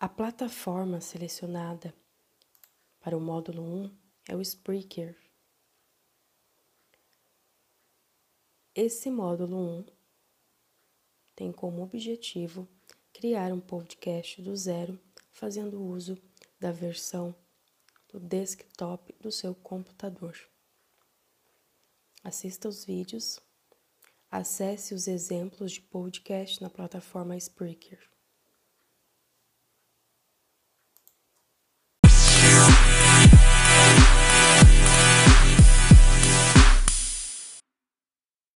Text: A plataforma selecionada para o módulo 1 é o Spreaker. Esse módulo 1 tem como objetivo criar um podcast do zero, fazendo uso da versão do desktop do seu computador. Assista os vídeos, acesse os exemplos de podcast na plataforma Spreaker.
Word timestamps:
A 0.00 0.08
plataforma 0.08 1.00
selecionada 1.00 1.92
para 3.00 3.18
o 3.18 3.20
módulo 3.20 3.64
1 3.64 3.98
é 4.28 4.36
o 4.36 4.40
Spreaker. 4.40 5.18
Esse 8.72 9.10
módulo 9.10 9.56
1 9.56 9.86
tem 11.34 11.50
como 11.50 11.82
objetivo 11.82 12.68
criar 13.12 13.52
um 13.52 13.58
podcast 13.58 14.40
do 14.40 14.54
zero, 14.54 14.96
fazendo 15.32 15.82
uso 15.82 16.16
da 16.60 16.70
versão 16.70 17.34
do 18.08 18.20
desktop 18.20 19.12
do 19.14 19.32
seu 19.32 19.52
computador. 19.52 20.38
Assista 22.22 22.68
os 22.68 22.84
vídeos, 22.84 23.40
acesse 24.30 24.94
os 24.94 25.08
exemplos 25.08 25.72
de 25.72 25.80
podcast 25.80 26.62
na 26.62 26.70
plataforma 26.70 27.36
Spreaker. 27.36 28.08